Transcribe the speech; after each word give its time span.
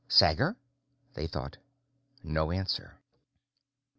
Sager? 0.07 0.55
they 1.13 1.27
thought. 1.27 1.59
No 2.23 2.49
answer. 2.51 2.97